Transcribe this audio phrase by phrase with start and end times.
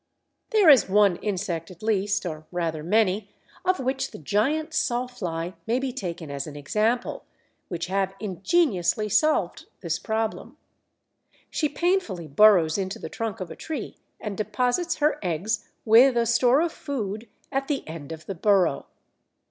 [0.49, 3.29] There is one insect at least, or rather many,
[3.63, 7.23] of which the Giant Sawfly may be taken as an example,
[7.67, 10.57] which have ingeniously solved this problem.
[11.51, 16.25] She painfully burrows into the trunk of a tree and deposits her eggs with a
[16.25, 18.87] store of food at the end of the burrow.